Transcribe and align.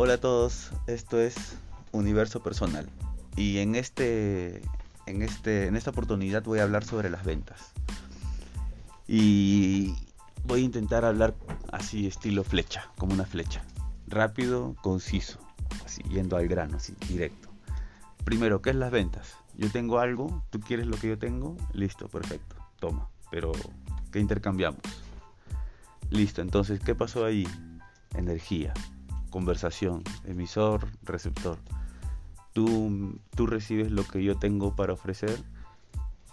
Hola 0.00 0.14
a 0.14 0.20
todos, 0.20 0.70
esto 0.86 1.18
es 1.18 1.56
Universo 1.90 2.40
Personal 2.40 2.88
y 3.34 3.58
en 3.58 3.74
este 3.74 4.62
en 5.06 5.22
este 5.22 5.66
en 5.66 5.74
esta 5.74 5.90
oportunidad 5.90 6.44
voy 6.44 6.60
a 6.60 6.62
hablar 6.62 6.84
sobre 6.84 7.10
las 7.10 7.24
ventas. 7.24 7.72
Y 9.08 9.96
voy 10.44 10.60
a 10.60 10.64
intentar 10.64 11.04
hablar 11.04 11.34
así 11.72 12.06
estilo 12.06 12.44
flecha, 12.44 12.92
como 12.96 13.12
una 13.12 13.26
flecha, 13.26 13.64
rápido, 14.06 14.76
conciso, 14.82 15.40
así 15.84 16.00
yendo 16.04 16.36
al 16.36 16.46
grano, 16.46 16.76
así 16.76 16.94
directo. 17.08 17.48
Primero, 18.24 18.62
¿qué 18.62 18.70
es 18.70 18.76
las 18.76 18.92
ventas? 18.92 19.34
Yo 19.56 19.68
tengo 19.68 19.98
algo, 19.98 20.44
tú 20.50 20.60
quieres 20.60 20.86
lo 20.86 20.96
que 20.96 21.08
yo 21.08 21.18
tengo, 21.18 21.56
listo, 21.72 22.06
perfecto, 22.06 22.54
toma, 22.78 23.08
pero 23.32 23.50
¿qué 24.12 24.20
intercambiamos? 24.20 24.80
Listo, 26.08 26.40
entonces, 26.40 26.78
¿qué 26.78 26.94
pasó 26.94 27.24
ahí? 27.24 27.48
Energía, 28.14 28.72
conversación, 29.30 30.02
emisor, 30.24 30.88
receptor. 31.02 31.58
Tú, 32.52 33.18
tú 33.34 33.46
recibes 33.46 33.90
lo 33.90 34.04
que 34.04 34.22
yo 34.22 34.38
tengo 34.38 34.74
para 34.74 34.92
ofrecer, 34.92 35.38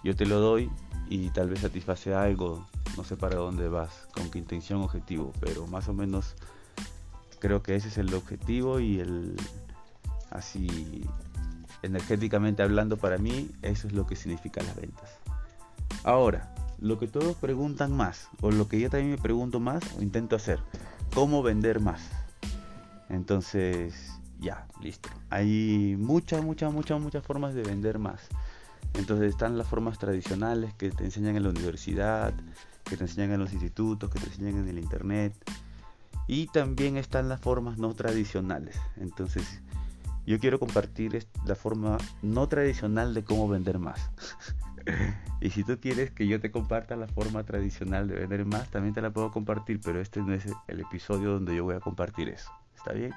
yo 0.04 0.16
te 0.16 0.26
lo 0.26 0.40
doy 0.40 0.70
y 1.10 1.30
tal 1.30 1.50
vez 1.50 1.60
satisface 1.60 2.14
algo, 2.14 2.66
no 2.98 3.04
sé 3.04 3.16
para 3.16 3.36
dónde 3.36 3.68
vas, 3.68 4.08
con 4.14 4.30
qué 4.30 4.40
intención, 4.40 4.82
objetivo, 4.82 5.32
pero 5.40 5.68
más 5.68 5.88
o 5.88 5.94
menos 5.94 6.36
creo 7.40 7.62
que 7.62 7.76
ese 7.76 7.90
es 7.90 7.98
el 7.98 8.14
objetivo 8.14 8.80
y 8.80 9.00
el 9.00 9.36
así 10.32 11.06
energéticamente 11.84 12.64
hablando 12.64 12.98
para 12.98 13.18
mí 13.18 13.52
eso 13.62 13.88
es 13.88 13.94
lo 13.94 14.08
que 14.08 14.16
significa 14.16 14.64
las 14.64 14.76
ventas. 14.76 15.20
Ahora, 16.04 16.54
lo 16.80 17.00
que 17.00 17.08
todos 17.08 17.36
preguntan 17.36 17.96
más, 17.96 18.30
o 18.42 18.52
lo 18.52 18.68
que 18.68 18.80
yo 18.80 18.90
también 18.90 19.12
me 19.12 19.18
pregunto 19.18 19.60
más, 19.60 19.84
o 19.98 20.02
intento 20.02 20.36
hacer, 20.36 20.60
¿cómo 21.14 21.42
vender 21.42 21.80
más? 21.80 22.02
Entonces, 23.10 24.20
ya, 24.40 24.68
listo. 24.82 25.10
Hay 25.30 25.96
muchas, 25.98 26.44
muchas, 26.44 26.74
muchas, 26.74 27.00
muchas 27.02 27.24
formas 27.24 27.54
de 27.54 27.64
vender 27.64 28.00
más. 28.00 28.28
Entonces 28.94 29.30
están 29.30 29.58
las 29.58 29.68
formas 29.68 30.00
tradicionales 30.00 30.74
que 30.74 30.90
te 30.90 31.04
enseñan 31.04 31.36
en 31.36 31.44
la 31.44 31.50
universidad, 31.50 32.34
que 32.84 32.98
te 32.98 33.04
enseñan 33.04 33.32
en 33.32 33.40
los 33.40 33.52
institutos, 33.52 34.10
que 34.10 34.20
te 34.20 34.28
enseñan 34.28 34.60
en 34.60 34.70
el 34.70 34.80
internet. 34.80 35.34
Y 36.28 36.48
también 36.48 36.98
están 36.98 37.30
las 37.30 37.42
formas 37.42 37.78
no 37.78 37.94
tradicionales. 37.94 38.80
Entonces, 38.98 39.62
yo 40.26 40.40
quiero 40.40 40.60
compartir 40.60 41.28
la 41.46 41.56
forma 41.56 41.98
no 42.22 42.48
tradicional 42.48 43.14
de 43.14 43.24
cómo 43.24 43.48
vender 43.48 43.80
más. 43.80 44.10
y 45.42 45.50
si 45.52 45.64
tú 45.64 45.80
quieres 45.80 46.12
que 46.12 46.26
yo 46.28 46.40
te 46.40 46.52
comparta 46.52 46.96
la 46.96 47.08
forma 47.08 47.44
tradicional 47.44 48.08
de 48.08 48.16
vender 48.16 48.46
más, 48.46 48.70
también 48.70 48.94
te 48.94 49.02
la 49.02 49.12
puedo 49.12 49.32
compartir, 49.32 49.80
pero 49.84 50.02
este 50.02 50.22
no 50.22 50.34
es 50.34 50.46
el 50.68 50.80
episodio 50.80 51.32
donde 51.32 51.56
yo 51.56 51.64
voy 51.64 51.76
a 51.76 51.80
compartir 51.80 52.30
eso. 52.30 52.50
¿Está 52.86 52.94
bien? 52.94 53.14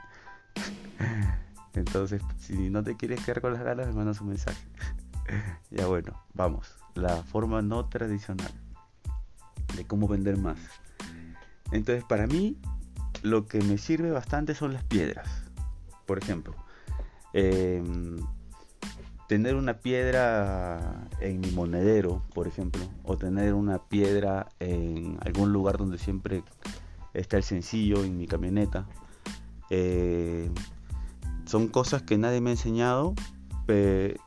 Entonces, 1.75 2.23
si 2.39 2.71
no 2.71 2.83
te 2.83 2.97
quieres 2.97 3.23
quedar 3.23 3.43
con 3.43 3.53
las 3.53 3.63
ganas, 3.63 3.95
mandas 3.95 4.19
un 4.23 4.29
mensaje. 4.29 4.67
ya 5.71 5.87
bueno, 5.87 6.19
vamos. 6.33 6.75
La 6.95 7.23
forma 7.23 7.61
no 7.61 7.85
tradicional 7.85 8.51
de 9.77 9.87
cómo 9.87 10.09
vender 10.09 10.39
más. 10.39 10.57
Entonces, 11.71 12.03
para 12.03 12.27
mí, 12.27 12.57
lo 13.23 13.47
que 13.47 13.61
me 13.61 13.77
sirve 13.77 14.11
bastante 14.11 14.55
son 14.55 14.73
las 14.73 14.85
piedras. 14.85 15.29
Por 16.07 16.17
ejemplo, 16.17 16.55
em, 17.35 18.17
tener 19.29 19.55
una 19.55 19.81
piedra 19.81 21.09
en 21.21 21.41
mi 21.41 21.51
monedero, 21.51 22.23
por 22.33 22.49
ejemplo, 22.49 22.81
o 23.05 23.19
tener 23.19 23.53
una 23.53 23.81
piedra 23.81 24.49
en 24.61 25.19
algún 25.27 25.53
lugar 25.53 25.77
donde 25.77 25.99
siempre 25.99 26.43
está 27.13 27.37
el 27.37 27.43
sencillo, 27.43 28.03
en 28.03 28.17
mi 28.17 28.27
camioneta. 28.27 28.87
Eh, 29.71 30.51
son 31.45 31.69
cosas 31.69 32.03
que 32.03 32.19
nadie 32.19 32.41
me 32.41 32.51
ha 32.51 32.53
enseñado, 32.53 33.15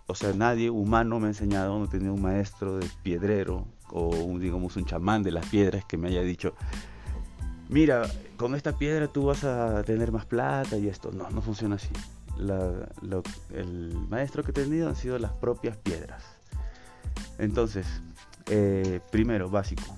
o 0.07 0.15
sea, 0.15 0.33
nadie 0.33 0.69
humano 0.69 1.19
me 1.19 1.27
ha 1.27 1.29
enseñado, 1.29 1.79
no 1.79 1.87
tenía 1.87 2.11
un 2.11 2.21
maestro 2.21 2.77
de 2.77 2.87
piedrero 3.01 3.65
o 3.89 4.37
digamos 4.37 4.75
un 4.77 4.85
chamán 4.85 5.23
de 5.23 5.31
las 5.31 5.45
piedras 5.47 5.83
que 5.85 5.97
me 5.97 6.09
haya 6.09 6.21
dicho, 6.21 6.53
mira, 7.69 8.03
con 8.37 8.55
esta 8.55 8.77
piedra 8.77 9.07
tú 9.07 9.25
vas 9.25 9.43
a 9.43 9.83
tener 9.83 10.11
más 10.11 10.25
plata 10.25 10.77
y 10.77 10.87
esto. 10.87 11.11
No, 11.11 11.29
no 11.29 11.41
funciona 11.41 11.75
así 11.75 11.89
el 13.53 13.93
maestro 14.09 14.43
que 14.43 14.51
he 14.51 14.53
tenido 14.53 14.89
han 14.89 14.95
sido 14.95 15.17
las 15.19 15.31
propias 15.33 15.77
piedras. 15.77 16.23
Entonces, 17.37 17.85
eh, 18.47 18.99
primero, 19.11 19.49
básico, 19.49 19.95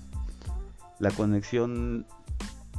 la 1.00 1.12
conexión 1.12 2.06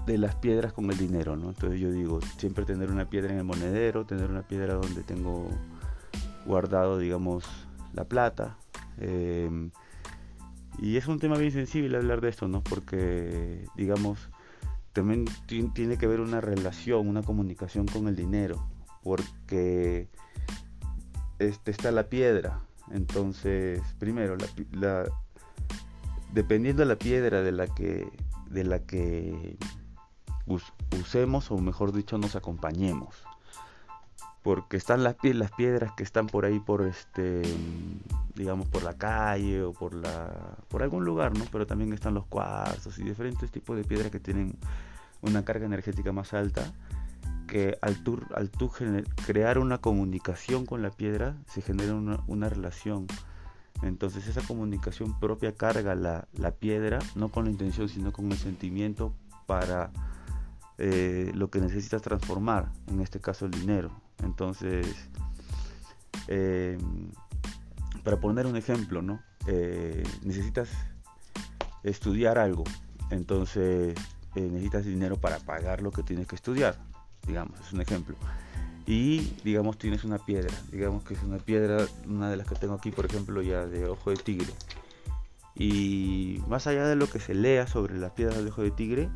de 0.07 0.19
las 0.19 0.35
piedras 0.37 0.73
con 0.73 0.91
el 0.91 0.99
dinero, 0.99 1.37
¿no? 1.37 1.51
Entonces 1.51 1.81
yo 1.81 1.91
digo, 1.91 2.21
siempre 2.39 2.65
tener 2.65 2.91
una 2.91 3.09
piedra 3.09 3.33
en 3.33 3.39
el 3.39 3.45
monedero, 3.45 4.05
tener 4.05 4.31
una 4.31 4.43
piedra 4.43 4.75
donde 4.75 5.03
tengo 5.03 5.49
guardado, 6.47 6.99
digamos, 6.99 7.45
la 7.93 8.05
plata. 8.05 8.57
Em, 8.99 9.71
y 10.79 10.97
es 10.97 11.07
un 11.07 11.19
tema 11.19 11.37
bien 11.37 11.53
sensible 11.53 11.97
hablar 11.97 12.21
de 12.21 12.29
esto, 12.29 12.49
¿no? 12.49 12.63
Porque, 12.63 13.67
digamos, 13.77 14.29
también 14.93 15.25
tiene 15.47 15.97
que 15.97 16.07
haber 16.07 16.21
una 16.21 16.41
relación, 16.41 17.09
una 17.09 17.23
comunicación 17.23 17.87
con 17.87 18.09
el 18.09 18.17
dinero 18.17 18.65
porque 19.05 20.09
este, 21.39 21.71
está 21.71 21.93
la 21.93 22.09
piedra. 22.09 22.61
Entonces, 22.91 23.81
primero, 24.01 24.37
la, 24.73 25.05
dependiendo 26.33 26.83
de 26.83 26.89
la 26.89 26.97
piedra 26.97 27.43
de 27.43 27.53
la 27.53 27.69
que, 27.69 28.09
de 28.51 28.65
la 28.65 28.81
que 28.81 29.57
usemos, 30.47 31.51
o 31.51 31.59
mejor 31.59 31.93
dicho, 31.93 32.19
nos 32.19 32.37
acompañemos. 32.37 33.15
Porque 34.43 34.77
están 34.77 35.03
las, 35.03 35.17
las 35.23 35.51
piedras 35.53 35.93
que 35.97 36.03
están 36.03 36.27
por 36.27 36.45
ahí, 36.45 36.61
por 36.61 36.83
este, 36.83 37.43
digamos, 38.35 38.69
por 38.69 38.83
la 38.83 38.95
calle 38.95 39.63
o 39.63 39.73
por 39.73 39.95
la, 39.95 40.57
por 40.69 40.83
algún 40.83 41.05
lugar, 41.05 41.37
¿no? 41.37 41.45
Pero 41.51 41.67
también 41.67 41.93
están 41.93 42.15
los 42.15 42.27
cuarzos 42.27 42.99
y 42.99 43.05
diferentes 43.05 43.51
tipos 43.51 43.77
de 43.77 43.85
piedras 43.85 44.11
que 44.11 44.21
tienen 44.21 44.59
una 45.23 45.45
carga 45.45 45.65
energética 45.65 46.13
más 46.13 46.35
alta 46.35 46.73
que 47.47 47.79
al 47.83 47.97
al 48.35 48.51
crear 49.27 49.59
una 49.59 49.79
comunicación 49.79 50.67
con 50.67 50.83
la 50.83 50.91
piedra, 50.91 51.37
se 51.47 51.63
genera 51.63 51.95
una, 51.95 52.49
relación. 52.49 53.07
Entonces 53.83 54.27
esa 54.27 54.43
comunicación 54.43 55.19
propia 55.21 55.53
carga 55.55 55.95
la, 55.95 56.51
piedra, 56.59 56.99
no 57.15 57.29
con 57.29 57.45
la 57.45 57.51
intención, 57.51 57.89
sino 57.89 58.13
con 58.13 58.31
el 58.33 58.39
sentimiento 58.39 59.13
para 59.47 59.91
eh, 60.79 61.31
lo 61.35 61.51
que 61.51 61.61
necesitas 61.61 62.03
transformar, 62.03 62.73
en 62.89 63.01
este 63.01 63.21
caso 63.21 63.47
el 63.47 63.53
dinero. 63.53 63.91
Entonces, 64.23 64.87
eh, 66.29 66.79
para 68.03 68.21
poner 68.21 68.47
un 68.47 68.57
ejemplo, 68.57 69.03
¿no? 69.03 69.21
Eh, 69.47 70.03
necesitas 70.23 70.69
estudiar 71.83 72.39
algo, 72.39 72.65
entonces 73.11 73.95
necesitas 74.35 74.85
dinero 74.85 75.17
para 75.17 75.39
pagar 75.39 75.81
lo 75.83 75.93
que 75.93 76.03
tienes 76.03 76.27
que 76.27 76.35
estudiar 76.35 76.77
digamos, 77.27 77.59
es 77.61 77.73
un 77.73 77.81
ejemplo. 77.81 78.17
Y 78.87 79.33
digamos 79.45 79.79
tienes 79.79 80.05
una 80.05 80.19
piedra, 80.19 80.55
digamos 80.71 81.05
que 81.05 81.15
es 81.15 81.23
una 81.23 81.39
piedra, 81.39 81.87
una 82.07 82.31
de 82.31 82.37
las 82.37 82.47
que 82.47 82.55
tengo 82.55 82.75
aquí, 82.75 82.91
por 82.91 83.07
ejemplo, 83.07 83.43
ya 83.43 83.67
de 83.67 83.89
ojo 83.89 84.11
de 84.11 84.17
tigre. 84.17 84.53
Y 85.55 86.43
más 86.49 86.67
allá 86.67 86.87
de 86.87 86.97
lo 86.97 87.09
que 87.09 87.21
se 87.21 87.35
lea 87.35 87.67
sobre 87.67 87.97
las 87.97 88.13
piedras 88.13 88.43
de 88.43 88.51
ojo 88.51 88.63
de 88.63 88.71
tigre, 88.73 89.09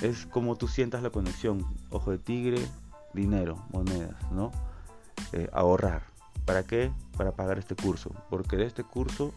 es 0.00 0.26
como 0.26 0.56
tú 0.56 0.68
sientas 0.68 1.02
la 1.02 1.10
conexión. 1.10 1.66
Ojo 1.90 2.10
de 2.10 2.18
tigre, 2.18 2.58
dinero, 3.14 3.64
monedas, 3.70 4.30
¿no? 4.32 4.50
Eh, 5.32 5.48
ahorrar. 5.52 6.02
¿Para 6.44 6.62
qué? 6.62 6.92
Para 7.16 7.32
pagar 7.32 7.58
este 7.58 7.74
curso. 7.74 8.10
Porque 8.30 8.56
de 8.56 8.66
este 8.66 8.84
curso 8.84 9.32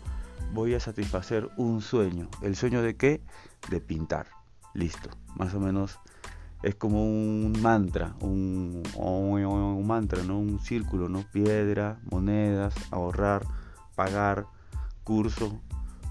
voy 0.53 0.75
a 0.75 0.79
satisfacer 0.79 1.49
un 1.57 1.81
sueño. 1.81 2.29
¿El 2.41 2.55
sueño 2.55 2.81
de 2.81 2.95
qué? 2.95 3.21
De 3.69 3.81
pintar. 3.81 4.27
Listo. 4.73 5.09
Más 5.35 5.53
o 5.53 5.59
menos 5.59 5.99
es 6.63 6.75
como 6.75 7.03
un 7.03 7.59
mantra, 7.61 8.15
un, 8.19 8.83
un, 8.95 9.87
mantra, 9.87 10.23
¿no? 10.23 10.37
Un 10.39 10.59
círculo, 10.59 11.09
¿no? 11.09 11.23
Piedra, 11.31 11.99
monedas, 12.09 12.75
ahorrar, 12.91 13.45
pagar, 13.95 14.45
curso, 15.03 15.59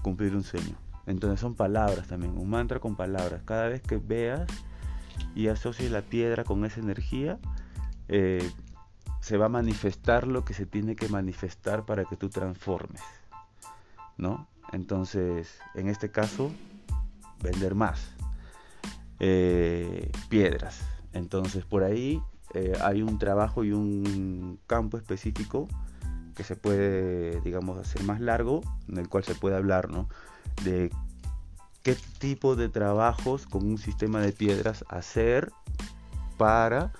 cumplir 0.01 0.35
un 0.35 0.43
sueño. 0.43 0.75
Entonces 1.05 1.39
son 1.39 1.55
palabras 1.55 2.07
también, 2.07 2.37
un 2.37 2.49
mantra 2.49 2.79
con 2.79 2.95
palabras. 2.95 3.41
Cada 3.45 3.67
vez 3.67 3.81
que 3.81 3.97
veas 3.97 4.49
y 5.35 5.47
asocies 5.47 5.91
la 5.91 6.01
piedra 6.01 6.43
con 6.43 6.65
esa 6.65 6.79
energía, 6.79 7.39
eh, 8.07 8.49
se 9.19 9.37
va 9.37 9.45
a 9.45 9.49
manifestar 9.49 10.27
lo 10.27 10.43
que 10.43 10.53
se 10.53 10.65
tiene 10.65 10.95
que 10.95 11.07
manifestar 11.07 11.85
para 11.85 12.05
que 12.05 12.15
tú 12.15 12.29
transformes, 12.29 13.01
¿no? 14.17 14.47
Entonces, 14.71 15.59
en 15.75 15.89
este 15.89 16.11
caso, 16.11 16.51
vender 17.41 17.75
más 17.75 18.15
eh, 19.19 20.11
piedras. 20.29 20.81
Entonces 21.13 21.65
por 21.65 21.83
ahí 21.83 22.21
eh, 22.53 22.73
hay 22.81 23.01
un 23.01 23.19
trabajo 23.19 23.63
y 23.63 23.71
un 23.71 24.59
campo 24.67 24.97
específico 24.97 25.67
que 26.35 26.43
se 26.43 26.55
puede, 26.55 27.39
digamos, 27.41 27.77
hacer 27.77 28.03
más 28.03 28.19
largo, 28.19 28.61
en 28.87 28.97
el 28.97 29.09
cual 29.09 29.23
se 29.23 29.35
puede 29.35 29.55
hablar, 29.55 29.89
¿no? 29.89 30.07
De 30.63 30.91
qué 31.83 31.95
tipo 32.19 32.55
de 32.55 32.69
trabajos 32.69 33.45
con 33.47 33.65
un 33.65 33.77
sistema 33.77 34.21
de 34.21 34.31
piedras 34.31 34.85
hacer 34.89 35.51
para 36.37 36.91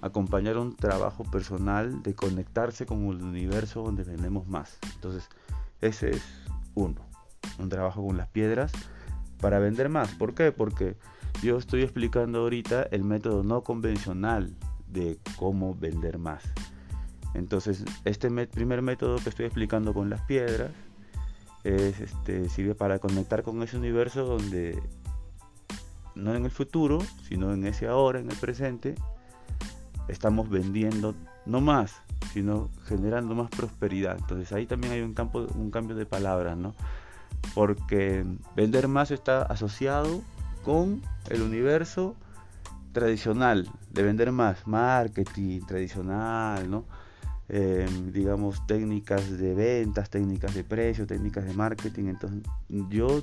acompañar 0.00 0.58
un 0.58 0.74
trabajo 0.74 1.24
personal 1.24 2.02
de 2.02 2.14
conectarse 2.14 2.86
con 2.86 3.04
el 3.06 3.22
universo 3.22 3.82
donde 3.82 4.02
vendemos 4.02 4.48
más. 4.48 4.78
Entonces, 4.94 5.28
ese 5.80 6.10
es 6.10 6.22
uno, 6.74 7.00
un 7.58 7.68
trabajo 7.68 8.04
con 8.04 8.16
las 8.16 8.28
piedras 8.28 8.72
para 9.40 9.58
vender 9.58 9.88
más. 9.88 10.10
¿Por 10.14 10.34
qué? 10.34 10.52
Porque 10.52 10.96
yo 11.42 11.56
estoy 11.58 11.82
explicando 11.82 12.40
ahorita 12.40 12.82
el 12.90 13.04
método 13.04 13.42
no 13.42 13.62
convencional 13.62 14.54
de 14.88 15.18
cómo 15.36 15.74
vender 15.74 16.18
más. 16.18 16.42
Entonces, 17.34 17.84
este 18.04 18.30
primer 18.46 18.82
método 18.82 19.16
que 19.16 19.30
estoy 19.30 19.46
explicando 19.46 19.94
con 19.94 20.10
las 20.10 20.20
piedras 20.22 20.70
es, 21.64 22.00
este, 22.00 22.48
sirve 22.48 22.74
para 22.74 22.98
conectar 22.98 23.42
con 23.42 23.62
ese 23.62 23.76
universo 23.76 24.24
donde 24.24 24.82
no 26.14 26.34
en 26.34 26.44
el 26.44 26.50
futuro, 26.50 26.98
sino 27.28 27.52
en 27.52 27.66
ese 27.66 27.86
ahora, 27.86 28.20
en 28.20 28.30
el 28.30 28.36
presente, 28.36 28.94
estamos 30.08 30.48
vendiendo 30.50 31.14
no 31.46 31.60
más, 31.60 32.02
sino 32.32 32.70
generando 32.84 33.34
más 33.34 33.50
prosperidad. 33.50 34.18
Entonces 34.18 34.52
ahí 34.52 34.66
también 34.66 34.92
hay 34.92 35.00
un, 35.00 35.14
campo, 35.14 35.46
un 35.54 35.70
cambio 35.70 35.96
de 35.96 36.06
palabras, 36.06 36.56
¿no? 36.56 36.74
Porque 37.54 38.24
vender 38.54 38.88
más 38.88 39.10
está 39.10 39.42
asociado 39.42 40.22
con 40.64 41.02
el 41.28 41.42
universo 41.42 42.14
tradicional, 42.92 43.70
de 43.90 44.02
vender 44.02 44.32
más, 44.32 44.66
marketing 44.66 45.60
tradicional, 45.60 46.70
¿no? 46.70 46.84
Em, 47.48 48.12
digamos, 48.12 48.66
técnicas 48.66 49.36
de 49.36 49.54
ventas, 49.54 50.08
técnicas 50.08 50.54
de 50.54 50.64
precio, 50.64 51.06
técnicas 51.06 51.44
de 51.44 51.52
marketing. 51.52 52.04
Entonces, 52.04 52.42
yo, 52.88 53.22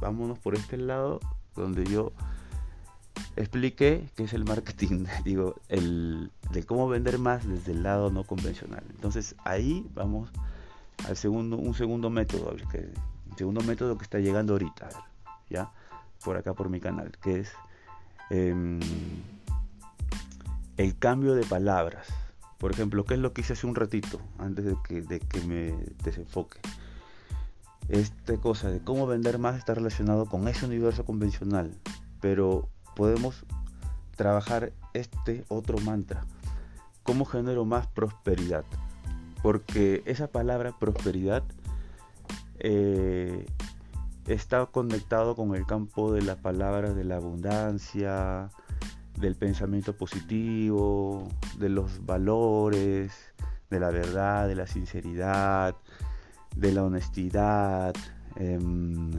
vámonos 0.00 0.38
por 0.38 0.54
este 0.54 0.76
lado, 0.76 1.20
donde 1.54 1.84
yo 1.84 2.12
expliqué 3.36 4.08
qué 4.16 4.24
es 4.24 4.32
el 4.32 4.44
marketing, 4.44 5.04
digo, 5.24 5.56
el 5.68 6.30
de 6.50 6.64
cómo 6.64 6.88
vender 6.88 7.18
más 7.18 7.46
desde 7.46 7.72
el 7.72 7.82
lado 7.82 8.10
no 8.10 8.24
convencional. 8.24 8.84
Entonces, 8.90 9.34
ahí 9.44 9.86
vamos 9.94 10.30
al 11.06 11.16
segundo, 11.16 11.56
un 11.56 11.74
segundo 11.74 12.10
método, 12.10 12.56
que, 12.70 12.88
un 13.30 13.36
segundo 13.36 13.60
método 13.62 13.98
que 13.98 14.04
está 14.04 14.18
llegando 14.18 14.54
ahorita, 14.54 14.88
ya, 15.50 15.72
por 16.24 16.36
acá 16.36 16.54
por 16.54 16.68
mi 16.68 16.80
canal, 16.80 17.12
que 17.20 17.40
es 17.40 17.52
em, 18.30 18.80
el 20.76 20.96
cambio 20.98 21.34
de 21.34 21.44
palabras. 21.44 22.08
Por 22.58 22.72
ejemplo, 22.72 23.04
¿qué 23.04 23.14
es 23.14 23.20
lo 23.20 23.32
que 23.32 23.42
hice 23.42 23.52
hace 23.52 23.66
un 23.68 23.76
ratito, 23.76 24.20
antes 24.36 24.64
de 24.64 25.20
que, 25.20 25.40
me 25.42 25.72
desenfoque? 26.02 26.58
Esta 27.88 28.36
cosa 28.36 28.68
de 28.68 28.80
cómo 28.80 29.06
vender 29.06 29.38
más 29.38 29.56
está 29.56 29.74
relacionado 29.74 30.26
con 30.26 30.48
ese 30.48 30.66
universo 30.66 31.04
convencional, 31.04 31.72
pero 32.20 32.68
podemos 32.96 33.46
trabajar 34.16 34.72
este 34.92 35.44
otro 35.48 35.78
mantra. 35.78 36.24
¿Cómo 37.04 37.24
genero 37.24 37.64
más 37.64 37.86
prosperidad? 37.86 38.64
Porque 39.40 40.02
esa 40.04 40.26
palabra 40.26 40.76
prosperidad 40.78 41.44
eh, 42.58 43.46
está 44.26 44.66
conectado 44.66 45.36
con 45.36 45.54
el 45.54 45.64
campo 45.64 46.12
de 46.12 46.22
las 46.22 46.36
palabras 46.38 46.96
de 46.96 47.04
la 47.04 47.16
abundancia, 47.16 48.50
del 49.20 49.34
pensamiento 49.34 49.96
positivo, 49.96 51.28
de 51.58 51.68
los 51.68 52.04
valores, 52.04 53.12
de 53.70 53.80
la 53.80 53.90
verdad, 53.90 54.48
de 54.48 54.54
la 54.54 54.66
sinceridad, 54.66 55.76
de 56.56 56.72
la 56.72 56.84
honestidad, 56.84 57.94
em, 58.36 59.10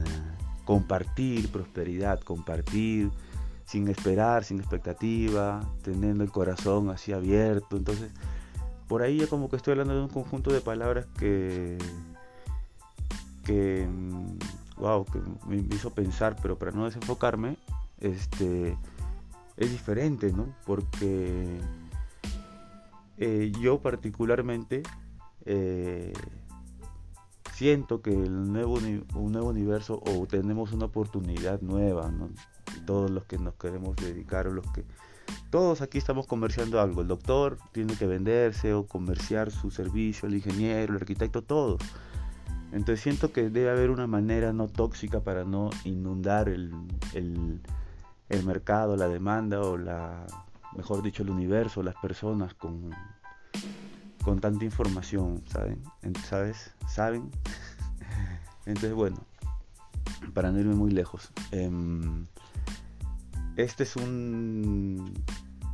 compartir 0.65 1.51
prosperidad, 1.51 2.19
compartir 2.21 3.11
sin 3.65 3.87
esperar, 3.87 4.43
sin 4.43 4.59
expectativa, 4.59 5.61
teniendo 5.83 6.23
el 6.23 6.31
corazón 6.31 6.89
así 6.89 7.13
abierto. 7.13 7.77
Entonces, 7.77 8.11
por 8.87 9.03
ahí 9.03 9.19
ya 9.19 9.27
como 9.27 9.49
que 9.49 9.57
estoy 9.57 9.73
hablando 9.73 9.95
de 9.95 10.01
un 10.01 10.09
conjunto 10.09 10.51
de 10.51 10.61
palabras 10.61 11.05
que, 11.17 11.77
que 13.43 13.87
wow, 14.77 15.05
que 15.05 15.19
me 15.47 15.57
hizo 15.75 15.91
pensar, 15.91 16.35
pero 16.41 16.57
para 16.57 16.71
no 16.71 16.85
desenfocarme, 16.85 17.57
este, 17.99 18.75
es 19.59 19.69
diferente, 19.71 20.31
¿no? 20.31 20.47
Porque 20.65 21.59
eh, 23.17 23.51
yo 23.61 23.81
particularmente 23.81 24.81
eh, 25.45 26.13
siento 27.53 28.01
que 28.01 28.11
el 28.11 28.51
nuevo, 28.51 28.75
un 29.15 29.31
nuevo 29.33 29.49
universo 29.49 30.01
o 30.05 30.25
tenemos 30.27 30.71
una 30.71 30.85
oportunidad 30.85 31.59
nueva, 31.61 32.09
¿no? 32.09 32.29
Todos 32.85 33.11
los 33.11 33.25
que 33.25 33.37
nos 33.37 33.53
queremos 33.55 33.97
dedicar 33.97 34.47
o 34.47 34.53
los 34.53 34.65
que... 34.71 34.85
Todos 35.49 35.81
aquí 35.81 35.97
estamos 35.97 36.25
comerciando 36.25 36.79
algo. 36.79 37.01
El 37.01 37.07
doctor 37.07 37.57
tiene 37.73 37.95
que 37.95 38.07
venderse 38.07 38.73
o 38.73 38.87
comerciar 38.87 39.51
su 39.51 39.71
servicio, 39.71 40.29
el 40.29 40.35
ingeniero, 40.35 40.93
el 40.93 41.01
arquitecto, 41.01 41.43
todos. 41.43 41.81
Entonces 42.71 43.01
siento 43.01 43.33
que 43.33 43.49
debe 43.49 43.69
haber 43.69 43.89
una 43.89 44.07
manera 44.07 44.53
no 44.53 44.67
tóxica 44.67 45.19
para 45.19 45.43
no 45.43 45.69
inundar 45.83 46.47
el, 46.47 46.71
el, 47.13 47.61
el 48.29 48.45
mercado, 48.45 48.95
la 48.95 49.07
demanda 49.07 49.59
o 49.61 49.77
la, 49.77 50.25
mejor 50.75 51.01
dicho, 51.01 51.23
el 51.23 51.31
universo, 51.31 51.83
las 51.83 51.95
personas 51.95 52.53
con, 52.53 52.91
con 54.23 54.39
tanta 54.39 54.63
información, 54.65 55.43
¿saben? 55.47 55.81
¿Sabes? 56.27 56.71
¿Saben? 56.87 57.29
Entonces, 58.65 58.93
bueno, 58.93 59.17
para 60.33 60.51
no 60.51 60.59
irme 60.59 60.75
muy 60.75 60.91
lejos, 60.91 61.31
em, 61.51 62.27
este 63.55 63.83
es 63.83 63.95
un, 63.95 65.13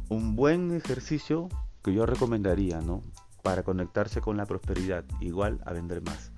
un 0.09 0.35
buen 0.35 0.73
ejercicio 0.73 1.49
que 1.83 1.93
yo 1.93 2.05
recomendaría, 2.05 2.79
¿no? 2.81 3.03
Para 3.43 3.63
conectarse 3.63 4.21
con 4.21 4.37
la 4.37 4.45
prosperidad, 4.45 5.03
igual 5.19 5.61
a 5.65 5.73
vender 5.73 6.01
más. 6.01 6.31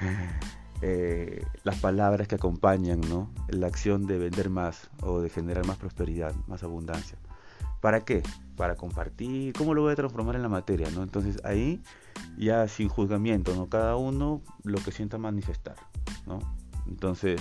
Eh, 0.82 1.44
las 1.62 1.78
palabras 1.78 2.26
que 2.26 2.36
acompañan 2.36 3.02
¿no? 3.02 3.30
la 3.48 3.66
acción 3.66 4.06
de 4.06 4.16
vender 4.16 4.48
más 4.48 4.88
o 5.02 5.20
de 5.20 5.28
generar 5.28 5.66
más 5.66 5.76
prosperidad, 5.76 6.34
más 6.46 6.62
abundancia. 6.62 7.18
¿Para 7.80 8.00
qué? 8.00 8.22
Para 8.56 8.76
compartir, 8.76 9.52
¿cómo 9.54 9.74
lo 9.74 9.82
voy 9.82 9.92
a 9.92 9.96
transformar 9.96 10.36
en 10.36 10.42
la 10.42 10.48
materia? 10.48 10.88
¿no? 10.90 11.02
Entonces 11.02 11.38
ahí 11.44 11.82
ya 12.38 12.66
sin 12.68 12.88
juzgamiento, 12.88 13.54
¿no? 13.54 13.68
cada 13.68 13.96
uno 13.96 14.40
lo 14.64 14.78
que 14.78 14.90
sienta 14.90 15.18
manifestar. 15.18 15.76
¿no? 16.26 16.40
Entonces, 16.86 17.40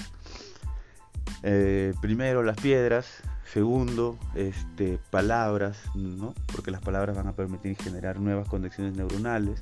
eh, 1.43 1.93
primero 2.01 2.43
las 2.43 2.57
piedras, 2.57 3.21
segundo, 3.45 4.17
este, 4.35 4.99
palabras, 5.11 5.77
¿no? 5.95 6.33
porque 6.53 6.71
las 6.71 6.81
palabras 6.81 7.15
van 7.15 7.27
a 7.27 7.33
permitir 7.33 7.77
generar 7.77 8.19
nuevas 8.19 8.47
conexiones 8.49 8.95
neuronales. 8.95 9.61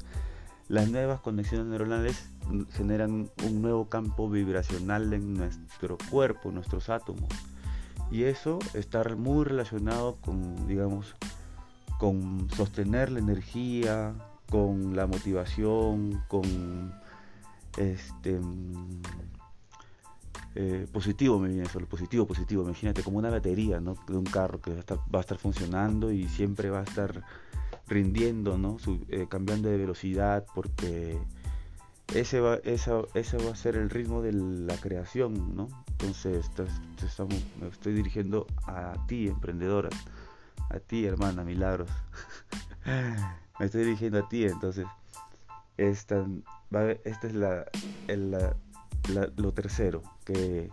Las 0.68 0.90
nuevas 0.90 1.22
conexiones 1.22 1.68
neuronales 1.68 2.30
generan 2.72 3.30
un 3.46 3.62
nuevo 3.62 3.88
campo 3.88 4.30
vibracional 4.30 5.14
en 5.14 5.34
nuestro 5.36 5.98
cuerpo, 6.10 6.52
nuestros 6.52 6.90
átomos. 6.90 7.30
Y 8.12 8.24
eso 8.24 8.60
está 8.74 9.04
muy 9.16 9.46
relacionado 9.46 10.16
con, 10.18 10.68
digamos, 10.68 11.16
con 12.00 12.50
sostener 12.56 13.12
la 13.12 13.20
energía, 13.20 14.14
con 14.50 14.96
la 14.96 15.08
motivación, 15.08 16.22
con 16.28 16.94
este 17.78 18.40
eh, 20.60 20.88
positivo 20.92 21.38
me 21.38 21.50
viene 21.50 21.64
eso, 21.64 21.80
positivo, 21.82 22.26
positivo, 22.26 22.64
imagínate 22.64 23.04
como 23.04 23.20
una 23.20 23.30
batería 23.30 23.80
¿no? 23.80 23.96
de 24.08 24.18
un 24.18 24.24
carro 24.24 24.60
que 24.60 24.72
va 24.72 24.78
a, 24.78 24.80
estar, 24.80 24.98
va 25.14 25.20
a 25.20 25.22
estar 25.22 25.38
funcionando 25.38 26.12
y 26.12 26.28
siempre 26.28 26.72
va 26.72 26.80
a 26.80 26.84
estar 26.84 27.24
rindiendo, 27.88 28.58
¿no? 28.58 28.78
Eh, 29.10 29.28
cambiando 29.30 29.70
de 29.70 29.78
velocidad 29.78 30.46
porque 30.54 31.20
ese 32.14 32.40
va, 32.40 32.56
ese 32.64 32.92
va 32.92 33.52
a 33.52 33.56
ser 33.56 33.76
el 33.76 33.90
ritmo 33.90 34.22
de 34.22 34.32
la 34.34 34.76
creación, 34.78 35.56
¿no? 35.56 35.68
Entonces, 35.92 36.50
estamos, 37.04 37.36
me 37.60 37.68
estoy 37.68 37.94
dirigiendo 37.94 38.48
a 38.66 38.94
ti, 39.08 39.28
emprendedora, 39.28 39.90
a 40.70 40.80
ti, 40.80 41.06
hermana, 41.06 41.44
milagros. 41.44 41.90
me 43.60 43.66
estoy 43.66 43.84
dirigiendo 43.84 44.20
a 44.20 44.30
ti, 44.30 44.46
entonces, 44.46 44.86
esta, 45.78 46.26
esta 47.04 47.28
es 47.28 47.34
la, 47.34 47.66
lo 49.36 49.54
tercero, 49.54 50.02
que 50.24 50.70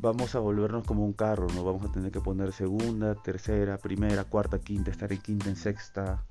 vamos 0.00 0.34
a 0.34 0.38
volvernos 0.38 0.84
como 0.86 1.04
un 1.04 1.12
carro, 1.12 1.46
¿no? 1.54 1.64
Vamos 1.64 1.84
a 1.86 1.92
tener 1.92 2.10
que 2.10 2.20
poner 2.20 2.52
segunda, 2.52 3.14
tercera, 3.14 3.78
primera, 3.78 4.24
cuarta, 4.24 4.58
quinta, 4.58 4.90
estar 4.90 5.12
en 5.12 5.20
quinta, 5.20 5.48
en 5.48 5.56
sexta, 5.56 6.24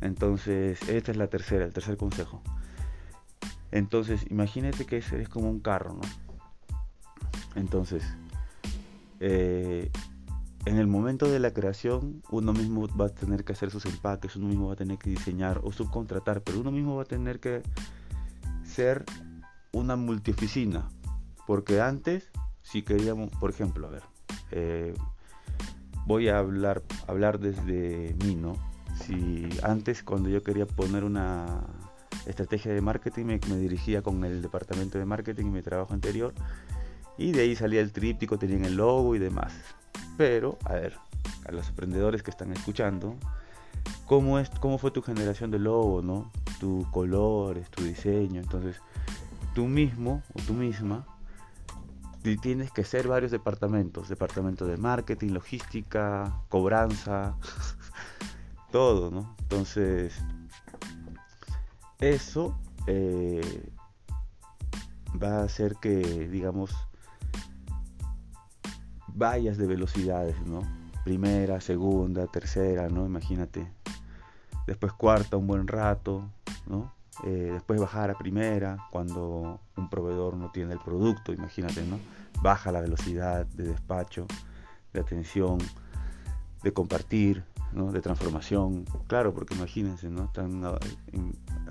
entonces, 0.00 0.80
esta 0.88 1.10
es 1.10 1.16
la 1.16 1.28
tercera, 1.28 1.64
el 1.64 1.72
tercer 1.72 1.96
consejo. 1.96 2.42
Entonces, 3.70 4.26
imagínate 4.30 4.86
que 4.86 4.98
es 4.98 5.28
como 5.28 5.50
un 5.50 5.60
carro, 5.60 5.94
¿no? 5.94 6.00
Entonces, 7.54 8.02
eh, 9.20 9.90
en 10.64 10.78
el 10.78 10.86
momento 10.86 11.30
de 11.30 11.38
la 11.38 11.52
creación, 11.52 12.22
uno 12.30 12.52
mismo 12.52 12.88
va 12.96 13.06
a 13.06 13.08
tener 13.10 13.44
que 13.44 13.52
hacer 13.52 13.70
sus 13.70 13.84
empaques, 13.86 14.36
uno 14.36 14.48
mismo 14.48 14.68
va 14.68 14.72
a 14.72 14.76
tener 14.76 14.98
que 14.98 15.10
diseñar 15.10 15.60
o 15.62 15.72
subcontratar, 15.72 16.42
pero 16.42 16.60
uno 16.60 16.70
mismo 16.70 16.96
va 16.96 17.02
a 17.02 17.06
tener 17.06 17.38
que 17.38 17.62
ser 18.64 19.04
una 19.72 19.96
multioficina. 19.96 20.88
Porque 21.46 21.80
antes, 21.80 22.30
si 22.62 22.82
queríamos, 22.82 23.30
por 23.30 23.50
ejemplo, 23.50 23.86
a 23.86 23.90
ver, 23.90 24.02
eh, 24.52 24.94
voy 26.06 26.28
a 26.28 26.38
hablar, 26.38 26.82
hablar 27.06 27.38
desde 27.38 28.14
mí, 28.24 28.34
¿no? 28.34 28.56
Si 29.04 29.48
antes 29.62 30.02
cuando 30.02 30.28
yo 30.28 30.42
quería 30.42 30.66
poner 30.66 31.04
una 31.04 31.62
estrategia 32.26 32.72
de 32.72 32.80
marketing 32.80 33.24
me, 33.24 33.38
dirigía 33.38 34.02
con 34.02 34.24
el 34.24 34.42
departamento 34.42 34.98
de 34.98 35.04
marketing 35.04 35.46
y 35.46 35.50
mi 35.50 35.62
trabajo 35.62 35.94
anterior 35.94 36.34
y 37.16 37.32
de 37.32 37.42
ahí 37.42 37.56
salía 37.56 37.80
el 37.80 37.92
tríptico, 37.92 38.38
tenían 38.38 38.64
el 38.64 38.76
logo 38.76 39.14
y 39.14 39.18
demás. 39.18 39.52
Pero, 40.16 40.58
a 40.64 40.74
ver, 40.74 40.96
a 41.46 41.52
los 41.52 41.68
emprendedores 41.68 42.22
que 42.22 42.30
están 42.30 42.52
escuchando, 42.52 43.16
¿cómo, 44.06 44.38
es, 44.38 44.50
cómo 44.50 44.78
fue 44.78 44.90
tu 44.90 45.02
generación 45.02 45.50
de 45.50 45.58
logo, 45.58 46.02
no? 46.02 46.30
Tu 46.58 46.86
colores, 46.90 47.70
tu 47.70 47.82
diseño. 47.84 48.40
Entonces, 48.40 48.80
tú 49.54 49.66
mismo 49.66 50.22
o 50.34 50.40
tú 50.42 50.54
misma 50.54 51.06
tienes 52.22 52.70
que 52.70 52.84
ser 52.84 53.08
varios 53.08 53.30
departamentos, 53.30 54.08
departamento 54.08 54.66
de 54.66 54.76
marketing, 54.76 55.32
logística, 55.32 56.42
cobranza, 56.48 57.36
todo, 58.70 59.10
¿no? 59.10 59.34
Entonces, 59.40 60.20
eso 61.98 62.58
eh, 62.86 63.70
va 65.20 65.40
a 65.40 65.44
hacer 65.44 65.76
que, 65.80 66.28
digamos, 66.28 66.70
vayas 69.08 69.56
de 69.56 69.66
velocidades, 69.66 70.40
¿no? 70.46 70.62
Primera, 71.04 71.60
segunda, 71.60 72.26
tercera, 72.26 72.88
¿no? 72.88 73.06
Imagínate. 73.06 73.66
Después 74.66 74.92
cuarta 74.92 75.36
un 75.36 75.46
buen 75.46 75.66
rato, 75.66 76.30
¿no? 76.66 76.92
Eh, 77.24 77.50
después 77.52 77.78
bajar 77.78 78.10
a 78.10 78.14
primera 78.16 78.78
cuando 78.90 79.60
un 79.76 79.90
proveedor 79.90 80.36
no 80.36 80.50
tiene 80.50 80.72
el 80.72 80.78
producto, 80.78 81.32
imagínate, 81.32 81.84
¿no? 81.84 81.98
Baja 82.42 82.72
la 82.72 82.80
velocidad 82.80 83.44
de 83.46 83.64
despacho, 83.64 84.26
de 84.94 85.00
atención, 85.00 85.58
de 86.62 86.72
compartir, 86.72 87.44
¿no? 87.72 87.92
de 87.92 88.00
transformación. 88.00 88.84
Claro, 89.06 89.34
porque 89.34 89.54
imagínense, 89.54 90.08
¿no? 90.08 90.24
Están 90.24 90.64
a, 90.64 90.78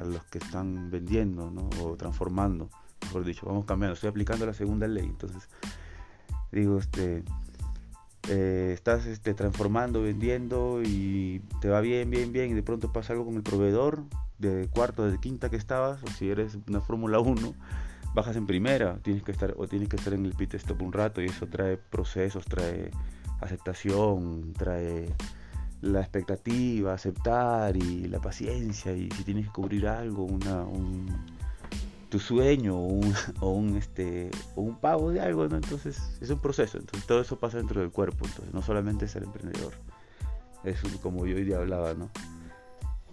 los 0.04 0.24
que 0.26 0.38
están 0.38 0.92
vendiendo, 0.92 1.50
¿no? 1.50 1.70
O 1.84 1.96
transformando, 1.96 2.70
mejor 3.02 3.26
dicho, 3.26 3.46
vamos 3.48 3.66
cambiando. 3.66 3.96
Estoy 3.96 4.10
aplicando 4.10 4.46
la 4.46 4.54
segunda 4.54 4.88
ley, 4.88 5.06
entonces 5.06 5.50
digo, 6.52 6.78
este, 6.78 7.24
eh, 8.28 8.72
estás 8.74 9.08
este, 9.08 9.34
transformando, 9.34 10.04
vendiendo 10.04 10.82
y 10.84 11.42
te 11.62 11.70
va 11.70 11.82
bien, 11.82 12.10
bien, 12.10 12.32
bien 12.32 12.52
y 12.52 12.54
de 12.54 12.64
pronto 12.64 12.92
pasa 12.94 13.14
algo 13.14 13.26
con 13.26 13.36
el 13.36 13.44
proveedor 13.44 14.04
de 14.40 14.68
cuarto, 14.70 15.10
de 15.10 15.20
quinta 15.20 15.50
que 15.50 15.58
estabas, 15.58 16.02
o 16.04 16.08
si 16.08 16.30
eres 16.30 16.58
una 16.68 16.82
Fórmula 16.82 17.20
1, 17.20 17.54
bajas 18.14 18.36
en 18.36 18.48
primera, 18.48 18.98
tienes 19.04 19.24
que 19.24 19.32
estar 19.32 19.54
o 19.58 19.68
tienes 19.68 19.90
que 19.90 19.98
estar 19.98 20.14
en 20.14 20.26
el 20.26 20.34
pit 20.34 20.56
stop 20.56 20.82
un 20.82 20.94
rato 20.94 21.22
y 21.22 21.26
eso 21.26 21.48
trae 21.48 21.78
procesos, 21.78 22.46
trae 22.46 22.92
aceptación, 23.42 24.54
trae 24.54 25.14
la 25.82 26.02
expectativa, 26.02 26.94
aceptar 26.94 27.78
y 27.78 28.08
la 28.08 28.20
paciencia 28.20 28.94
y 28.94 29.10
si 29.12 29.24
tienes 29.24 29.46
que 29.48 29.54
cubrir 29.54 29.88
algo, 29.88 30.24
una, 30.24 30.64
un, 30.64 31.08
tu 32.10 32.20
sueño 32.20 32.76
o 32.76 32.86
un, 32.86 33.14
o 33.40 33.52
un, 33.52 33.78
este, 33.78 34.32
o 34.56 34.62
un 34.62 34.76
pago 34.76 35.12
de 35.12 35.22
algo. 35.22 35.46
Entonces 35.46 36.18
es 36.20 36.30
un 36.30 36.40
proceso, 36.40 36.78
entonces 36.78 37.06
todo 37.08 37.22
eso 37.22 37.40
pasa 37.40 37.58
dentro 37.58 37.82
del 37.82 37.92
cuerpo, 37.92 38.26
entonces 38.26 38.54
no 38.54 38.62
solamente 38.62 39.08
ser 39.08 39.24
emprendedor, 39.24 39.74
es 40.64 40.82
como 41.02 41.26
yo 41.26 41.36
hoy 41.36 41.44
día 41.44 41.58
hablaba, 41.58 41.94
¿no? 41.94 42.10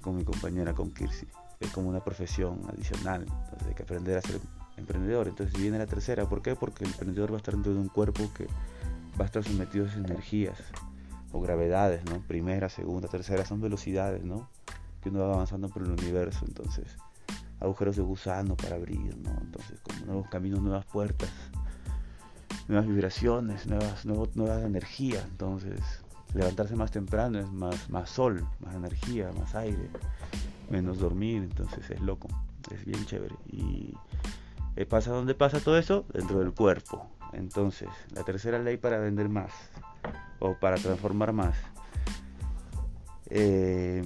Con 0.06 0.14
mi 0.14 0.22
compañera, 0.22 0.72
con 0.72 0.92
Kirsi, 0.92 1.26
es 1.58 1.68
como 1.72 1.88
una 1.88 1.98
profesión 1.98 2.60
adicional, 2.68 3.22
entonces 3.22 3.66
hay 3.66 3.74
que 3.74 3.82
aprender 3.82 4.16
a 4.16 4.22
ser 4.22 4.40
emprendedor, 4.76 5.26
entonces 5.26 5.60
viene 5.60 5.78
la 5.78 5.86
tercera, 5.86 6.28
¿por 6.28 6.42
qué? 6.42 6.54
Porque 6.54 6.84
el 6.84 6.90
emprendedor 6.90 7.32
va 7.32 7.34
a 7.34 7.38
estar 7.38 7.54
dentro 7.54 7.74
de 7.74 7.80
un 7.80 7.88
cuerpo 7.88 8.30
que 8.32 8.46
va 9.18 9.24
a 9.24 9.24
estar 9.24 9.42
sometido 9.42 9.84
a 9.84 9.88
esas 9.88 10.04
energías 10.04 10.58
o 11.32 11.40
gravedades, 11.40 12.04
¿no? 12.04 12.20
Primera, 12.20 12.68
segunda, 12.68 13.08
tercera, 13.08 13.44
son 13.44 13.60
velocidades, 13.60 14.22
¿no? 14.22 14.48
Que 15.02 15.08
uno 15.08 15.26
va 15.26 15.34
avanzando 15.34 15.68
por 15.70 15.82
el 15.82 15.90
universo, 15.90 16.44
entonces 16.46 16.96
agujeros 17.58 17.96
de 17.96 18.02
gusano 18.02 18.56
para 18.56 18.76
abrir, 18.76 19.16
¿no? 19.16 19.36
Entonces, 19.40 19.80
como 19.80 20.06
nuevos 20.06 20.28
caminos, 20.28 20.62
nuevas 20.62 20.84
puertas, 20.84 21.30
nuevas 22.68 22.86
vibraciones, 22.86 23.66
nuevas, 23.66 24.06
nuevas 24.06 24.62
energías. 24.62 25.24
Entonces, 25.24 25.80
levantarse 26.34 26.76
más 26.76 26.90
temprano 26.90 27.38
es 27.38 27.50
más, 27.50 27.88
más 27.90 28.10
sol, 28.10 28.46
más 28.60 28.74
energía, 28.74 29.30
más 29.38 29.54
aire, 29.54 29.88
menos 30.70 30.98
dormir. 30.98 31.42
Entonces, 31.42 31.88
es 31.90 32.00
loco, 32.00 32.28
es 32.70 32.84
bien 32.84 33.04
chévere. 33.06 33.34
Y 33.46 33.94
eh, 34.76 34.86
pasa 34.86 35.10
donde 35.10 35.34
pasa 35.34 35.60
todo 35.60 35.78
eso, 35.78 36.04
dentro 36.12 36.40
del 36.40 36.52
cuerpo. 36.52 37.08
Entonces, 37.32 37.88
la 38.14 38.24
tercera 38.24 38.58
ley 38.58 38.76
para 38.76 38.98
vender 38.98 39.28
más 39.28 39.52
o 40.38 40.54
para 40.54 40.76
transformar 40.76 41.32
más. 41.32 41.56
Eh, 43.28 44.04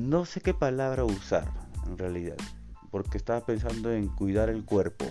no 0.00 0.24
sé 0.24 0.40
qué 0.40 0.54
palabra 0.54 1.04
usar 1.04 1.46
en 1.86 1.98
realidad, 1.98 2.36
porque 2.90 3.18
estaba 3.18 3.44
pensando 3.44 3.92
en 3.92 4.08
cuidar 4.08 4.48
el 4.48 4.64
cuerpo, 4.64 5.04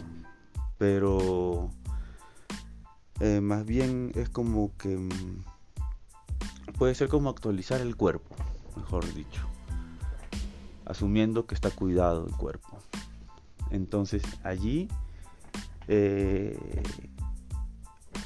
pero 0.77 1.69
eh, 3.19 3.41
más 3.41 3.65
bien 3.65 4.12
es 4.15 4.29
como 4.29 4.72
que 4.77 4.98
mm, 4.98 5.43
puede 6.77 6.95
ser 6.95 7.07
como 7.07 7.29
actualizar 7.29 7.81
el 7.81 7.95
cuerpo, 7.95 8.36
mejor 8.75 9.12
dicho, 9.13 9.48
asumiendo 10.86 11.45
que 11.45 11.55
está 11.55 11.72
cuidado 11.72 12.25
el 12.27 12.34
cuerpo. 12.34 12.77
Entonces 13.72 14.24
allí 14.43 14.88
eh, 15.88 16.57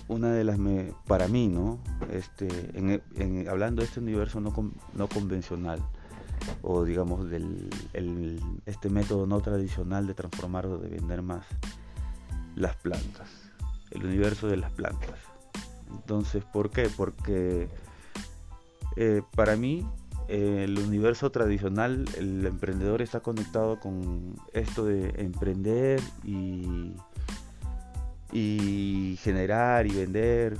una 0.07 0.31
de 0.31 0.43
las 0.43 0.57
para 1.05 1.27
mí 1.27 1.47
no 1.47 1.79
este 2.11 2.47
hablando 3.49 3.81
de 3.81 3.87
este 3.87 3.99
universo 3.99 4.41
no, 4.41 4.53
no 4.93 5.07
convencional 5.07 5.81
o 6.61 6.83
digamos 6.83 7.29
del 7.29 7.69
este 8.65 8.89
método 8.89 9.27
no 9.27 9.39
tradicional 9.41 10.07
de 10.07 10.13
transformar 10.13 10.65
o 10.65 10.77
de 10.77 10.89
vender 10.89 11.21
más 11.21 11.45
las 12.55 12.75
plantas, 12.75 13.29
el 13.91 14.05
universo 14.05 14.47
de 14.47 14.57
las 14.57 14.71
plantas. 14.71 15.15
Entonces, 15.91 16.43
¿por 16.43 16.69
qué? 16.69 16.89
Porque 16.95 17.67
eh, 18.95 19.21
para 19.35 19.55
mí 19.55 19.87
el 20.27 20.77
universo 20.77 21.31
tradicional, 21.31 22.05
el 22.15 22.45
emprendedor 22.45 23.01
está 23.01 23.21
conectado 23.21 23.79
con 23.79 24.35
esto 24.53 24.85
de 24.85 25.09
emprender 25.17 25.99
y, 26.23 26.93
y 28.31 29.17
generar 29.23 29.87
y 29.87 29.95
vender 29.95 30.57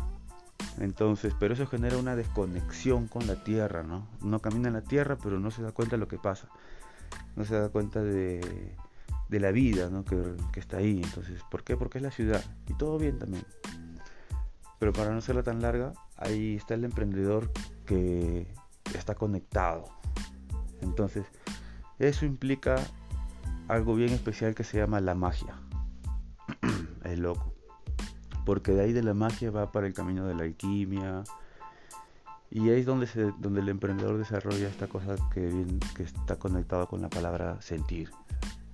entonces, 0.79 1.33
pero 1.37 1.53
eso 1.53 1.67
genera 1.67 1.97
una 1.97 2.15
desconexión 2.15 3.07
con 3.07 3.27
la 3.27 3.43
tierra, 3.43 3.83
¿no? 3.83 4.07
Uno 4.21 4.39
camina 4.39 4.69
en 4.69 4.75
la 4.75 4.81
tierra, 4.81 5.17
pero 5.21 5.39
no 5.39 5.51
se 5.51 5.61
da 5.61 5.71
cuenta 5.71 5.97
de 5.97 5.99
lo 5.99 6.07
que 6.07 6.17
pasa. 6.17 6.47
No 7.35 7.43
se 7.43 7.59
da 7.59 7.69
cuenta 7.69 8.01
de, 8.01 8.75
la 9.29 9.51
vida, 9.51 9.89
¿no? 9.89 10.03
Que, 10.05 10.17
que, 10.53 10.59
está 10.59 10.77
ahí. 10.77 11.01
Entonces, 11.03 11.43
¿por 11.51 11.63
qué? 11.63 11.77
Porque 11.77 11.97
es 11.97 12.03
la 12.03 12.11
ciudad. 12.11 12.43
Y 12.67 12.73
todo 12.73 12.97
bien 12.97 13.19
también. 13.19 13.43
Pero 14.79 14.93
para 14.93 15.11
no 15.11 15.17
hacerla 15.17 15.43
tan 15.43 15.61
larga, 15.61 15.93
ahí 16.15 16.55
está 16.55 16.73
el 16.73 16.85
emprendedor 16.85 17.51
que 17.85 18.47
está 18.95 19.15
conectado. 19.15 19.85
Entonces, 20.81 21.25
eso 21.99 22.25
implica 22.25 22.77
algo 23.67 23.93
bien 23.95 24.13
especial 24.13 24.55
que 24.55 24.63
se 24.63 24.77
llama 24.77 25.01
la 25.01 25.15
magia. 25.15 25.59
es 27.03 27.19
loco 27.19 27.53
porque 28.49 28.71
de 28.71 28.81
ahí 28.81 28.93
de 28.93 29.03
la 29.03 29.13
magia 29.13 29.51
va 29.51 29.71
para 29.71 29.85
el 29.85 29.93
camino 29.93 30.25
de 30.25 30.33
la 30.33 30.41
alquimia. 30.41 31.23
Y 32.49 32.67
ahí 32.71 32.79
es 32.79 32.85
donde, 32.87 33.07
donde 33.37 33.61
el 33.61 33.69
emprendedor 33.69 34.17
desarrolla 34.17 34.67
esta 34.67 34.87
cosa 34.87 35.15
que, 35.31 35.67
que 35.95 36.01
está 36.01 36.37
conectada 36.37 36.87
con 36.87 36.99
la 36.99 37.11
palabra 37.11 37.61
sentir. 37.61 38.09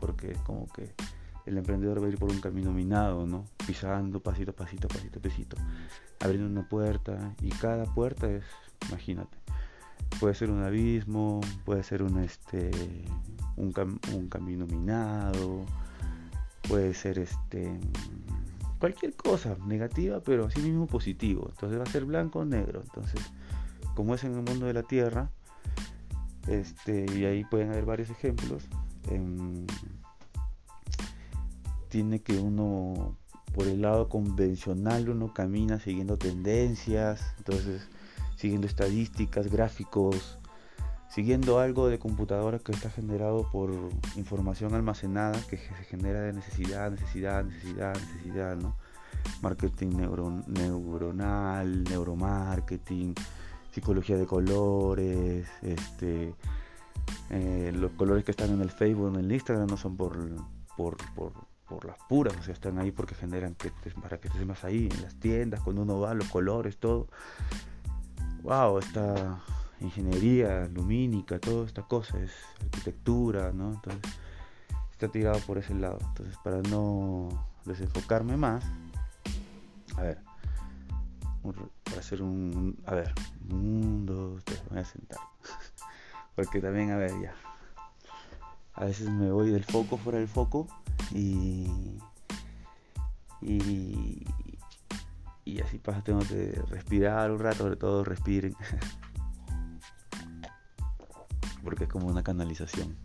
Porque 0.06 0.34
como 0.46 0.68
que 0.68 0.94
el 1.48 1.58
emprendedor 1.58 2.00
va 2.00 2.06
a 2.06 2.10
ir 2.10 2.20
por 2.20 2.30
un 2.30 2.40
camino 2.40 2.72
minado, 2.72 3.26
¿no? 3.26 3.46
Pisando 3.66 4.20
pasito, 4.20 4.54
pasito, 4.54 4.88
pasito, 4.88 5.20
pasito. 5.20 5.58
Abriendo 6.20 6.48
una 6.48 6.70
puerta. 6.70 7.34
Y 7.42 7.50
cada 7.50 7.86
puerta 7.86 8.30
es, 8.30 8.44
imagínate, 8.88 9.36
puede 10.20 10.36
ser 10.36 10.52
un 10.52 10.64
abismo, 10.64 11.42
puede 11.66 11.82
ser 11.82 12.04
un, 12.04 12.20
este, 12.20 12.70
un, 13.56 13.74
un 14.14 14.30
camino 14.30 14.68
minado, 14.68 15.66
puede 16.68 16.94
ser 16.94 17.18
este 17.18 17.80
cualquier 18.80 19.16
cosa 19.16 19.58
negativa, 19.66 20.20
pero 20.20 20.46
así 20.46 20.60
mismo 20.60 20.86
positivo. 20.86 21.48
Entonces 21.50 21.80
va 21.80 21.84
a 21.84 21.92
ser 21.92 22.06
blanco 22.06 22.40
o 22.40 22.46
negro. 22.46 22.82
Entonces, 22.84 23.20
como 23.96 24.14
es 24.14 24.24
en 24.24 24.36
el 24.36 24.44
mundo 24.44 24.68
de 24.68 24.74
la 24.74 24.84
Tierra, 24.84 25.32
este, 26.48 27.06
y 27.16 27.26
ahí 27.26 27.44
pueden 27.46 27.70
haber 27.72 27.86
varios 27.86 28.12
ejemplos, 28.12 28.68
em, 29.10 29.66
tiene 31.90 32.22
que 32.22 32.38
uno, 32.38 33.18
por 33.54 33.68
el 33.68 33.82
lado 33.82 34.10
convencional, 34.10 35.10
uno 35.10 35.34
camina 35.34 35.80
siguiendo 35.80 36.18
tendencias, 36.18 37.22
entonces 37.38 37.88
siguiendo 38.36 38.68
estadísticas, 38.68 39.50
gráficos, 39.50 40.38
siguiendo 41.10 41.60
algo 41.60 41.88
de 41.88 42.00
computadora 42.00 42.60
que 42.60 42.74
está 42.74 42.90
generado 42.90 43.50
por 43.52 43.72
información 44.18 44.74
almacenada 44.74 45.40
que 45.50 45.58
se 45.58 45.74
genera 45.90 46.22
de 46.22 46.34
necesidad, 46.34 46.92
necesidad, 46.92 47.46
necesidad, 47.46 47.94
necesidad, 47.96 48.58
¿no? 48.58 48.76
marketing 49.42 49.98
neuronal, 50.48 51.84
neuromarketing, 51.86 53.16
psicología 53.72 54.18
de 54.18 54.26
colores, 54.26 55.48
este, 55.62 56.34
eh, 57.30 57.72
los 57.74 57.92
colores 57.92 58.24
que 58.24 58.32
están 58.32 58.52
en 58.52 58.62
el 58.62 58.72
Facebook, 58.72 59.10
en 59.10 59.26
el 59.26 59.32
Instagram 59.32 59.68
no 59.68 59.78
son 59.78 59.98
por, 59.98 60.18
por, 60.78 60.98
por, 61.16 61.86
las 61.86 61.98
puras, 62.08 62.36
o 62.38 62.44
sea, 62.44 62.54
están 62.54 62.78
ahí 62.78 62.92
porque 62.92 63.16
generan 63.16 63.56
que 63.56 63.72
para 64.02 64.20
que 64.20 64.28
estés 64.28 64.46
más 64.46 64.64
ahí, 64.64 64.88
en 64.92 65.02
las 65.02 65.16
tiendas, 65.16 65.62
cuando 65.62 65.82
uno 65.82 66.00
va, 66.00 66.14
los 66.14 66.28
colores, 66.30 66.78
todo. 66.78 67.08
Wow, 68.44 68.78
esta 68.80 69.42
ingeniería 69.82 70.68
lumínica, 70.68 71.40
toda 71.40 71.66
esta 71.66 71.82
cosa, 71.82 72.20
es 72.20 72.32
arquitectura, 72.64 73.52
¿no? 73.52 73.74
Entonces, 73.74 74.02
está 74.92 75.08
tirado 75.08 75.40
por 75.40 75.58
ese 75.58 75.74
lado. 75.74 75.98
Entonces, 76.10 76.38
para 76.44 76.62
no 76.62 77.30
desenfocarme 77.66 78.38
más, 78.38 78.64
a 79.98 80.02
ver, 80.04 80.20
para 81.84 82.00
hacer 82.00 82.22
un, 82.22 82.78
a 82.86 82.96
ver, 82.96 83.14
un, 83.50 84.06
dos, 84.06 84.44
tres, 84.44 84.62
voy 84.70 84.80
a 84.80 84.86
sentar. 84.86 85.20
Porque 86.36 86.60
también, 86.60 86.92
a 86.92 86.98
ver, 86.98 87.12
ya. 87.22 87.34
A 88.74 88.86
veces 88.86 89.10
me 89.10 89.32
voy 89.32 89.52
del 89.52 89.64
foco 89.64 89.98
fuera 89.98 90.20
del 90.20 90.28
foco 90.28 90.68
y. 91.12 91.98
Y. 93.42 94.26
Y 95.46 95.62
así 95.62 95.78
pasa, 95.78 96.02
tengo 96.02 96.20
que 96.20 96.62
respirar 96.70 97.32
un 97.32 97.40
rato, 97.40 97.60
sobre 97.60 97.78
todo 97.78 98.04
respiren. 98.04 98.56
Porque 101.64 101.86
es 101.86 101.90
como 101.90 102.08
una 102.08 102.24
canalización. 102.24 102.98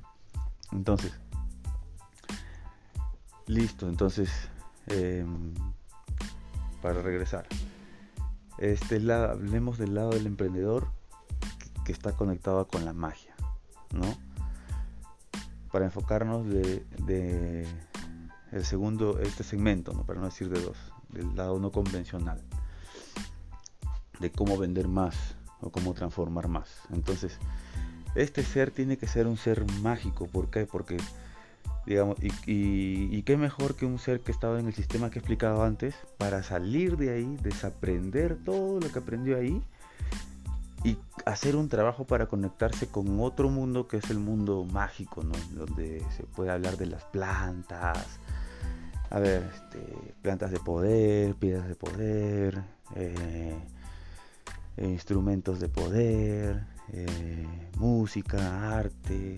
Entonces. 0.73 1.13
Listo, 3.47 3.89
entonces. 3.89 4.31
Em, 4.87 5.55
para 6.83 7.03
regresar. 7.03 7.47
Este 8.59 8.99
lado, 8.99 9.31
hablemos 9.31 9.79
del 9.79 9.95
lado 9.95 10.11
del 10.11 10.27
emprendedor 10.27 10.89
está 11.91 12.13
conectado 12.13 12.67
con 12.69 12.85
la 12.85 12.93
magia, 12.93 13.35
¿no? 13.93 14.17
Para 15.73 15.87
enfocarnos 15.87 16.47
de, 16.49 17.67
el 18.53 18.65
segundo, 18.65 19.21
este 19.21 19.45
segmento, 19.45 19.93
¿no? 19.93 20.05
para 20.05 20.19
no 20.19 20.27
decir 20.27 20.49
de 20.49 20.61
dos, 20.61 20.77
del 21.11 21.35
lado 21.37 21.59
no 21.61 21.71
convencional, 21.71 22.43
de 24.19 24.33
cómo 24.33 24.59
vender 24.59 24.89
más 24.89 25.37
o 25.61 25.71
cómo 25.71 25.95
transformar 25.95 26.49
más. 26.49 26.69
Entonces, 26.91 27.39
este 28.15 28.43
ser 28.43 28.73
tiene 28.73 28.97
que 28.97 29.07
ser 29.07 29.27
un 29.27 29.37
ser 29.37 29.65
mágico, 29.81 30.27
¿por 30.27 30.51
qué? 30.51 30.67
Porque 30.67 30.97
digamos, 31.87 32.17
y, 32.47 33.23
qué 33.23 33.37
mejor 33.37 33.75
que 33.75 33.87
un 33.87 33.99
ser 33.99 34.21
que 34.21 34.33
estaba 34.33 34.61
en 34.61 34.67
el 34.67 34.75
sistema 34.75 35.11
que 35.11 35.19
he 35.19 35.21
explicado 35.21 35.63
antes 35.63 35.95
para 36.19 36.43
salir 36.43 36.97
de 36.97 37.11
ahí, 37.11 37.37
desaprender 37.43 38.39
todo 38.45 38.81
lo 38.81 38.93
que 38.93 38.99
aprendió 38.99 39.37
ahí 39.37 39.63
y 39.63 39.80
hacer 41.27 41.57
un 41.57 41.69
trabajo 41.69 42.05
para 42.05 42.27
conectarse 42.27 42.89
con 42.89 43.21
otro 43.21 43.49
mundo 43.49 43.89
que 43.89 43.99
es 43.99 44.11
el 44.11 44.19
mundo 44.19 44.65
mágico, 44.65 45.23
¿no? 45.23 45.35
Donde 45.53 46.05
se 46.17 46.25
puede 46.25 46.51
hablar 46.51 46.77
de 46.77 46.87
las 46.87 47.05
plantas, 47.05 48.21
a 49.11 49.19
ver, 49.19 49.43
este, 49.55 50.15
plantas 50.23 50.51
de 50.53 50.61
poder, 50.61 51.35
piedras 51.35 51.69
de 51.69 51.75
poder, 51.75 52.63
eh, 52.95 53.59
instrumentos 54.79 55.59
de 55.61 55.69
poder, 55.69 56.65
eh, 56.93 57.47
música, 57.77 58.79
arte, 58.79 59.37